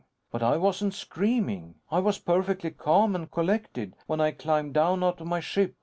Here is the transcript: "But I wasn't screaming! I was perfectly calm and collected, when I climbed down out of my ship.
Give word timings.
"But 0.31 0.41
I 0.41 0.57
wasn't 0.57 0.95
screaming! 0.95 1.75
I 1.91 1.99
was 1.99 2.17
perfectly 2.17 2.71
calm 2.71 3.13
and 3.13 3.29
collected, 3.29 3.93
when 4.07 4.19
I 4.19 4.31
climbed 4.31 4.73
down 4.73 5.03
out 5.03 5.21
of 5.21 5.27
my 5.27 5.41
ship. 5.41 5.75